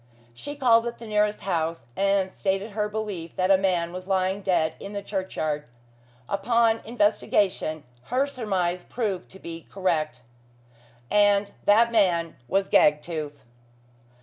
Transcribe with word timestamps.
She 0.33 0.55
called 0.55 0.87
at 0.87 0.97
the 0.97 1.05
nearest 1.05 1.41
house, 1.41 1.85
and 1.95 2.33
stated 2.33 2.71
her 2.71 2.89
belief 2.89 3.35
that 3.35 3.51
a 3.51 3.55
man 3.59 3.93
was 3.93 4.07
lying 4.07 4.41
dead 4.41 4.73
in 4.79 4.93
the 4.93 5.03
churchyard. 5.03 5.65
Upon 6.27 6.79
investigation, 6.85 7.83
her 8.05 8.25
surmise 8.25 8.83
proved 8.83 9.29
to 9.29 9.37
be 9.37 9.67
correct. 9.69 10.21
And 11.11 11.51
that 11.65 11.91
man 11.91 12.35
was 12.47 12.67
Gagtooth. 12.67 13.43